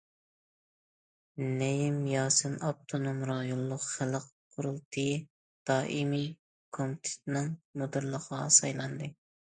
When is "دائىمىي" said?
5.73-6.27